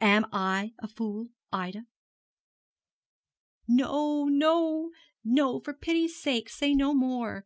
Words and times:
Am 0.00 0.24
I 0.32 0.72
a 0.78 0.88
fool, 0.88 1.28
Ida?' 1.52 1.84
'No, 3.66 4.24
no, 4.24 4.92
no. 5.22 5.60
For 5.60 5.74
pity's 5.74 6.18
sake, 6.18 6.48
say 6.48 6.72
no 6.74 6.94
more. 6.94 7.44